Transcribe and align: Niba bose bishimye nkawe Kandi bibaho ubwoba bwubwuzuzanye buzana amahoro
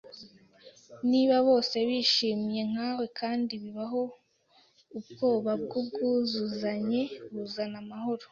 Niba 1.09 1.35
bose 1.47 1.75
bishimye 1.87 2.61
nkawe 2.71 3.05
Kandi 3.19 3.53
bibaho 3.63 4.01
ubwoba 4.97 5.51
bwubwuzuzanye 5.61 7.01
buzana 7.33 7.77
amahoro 7.83 8.19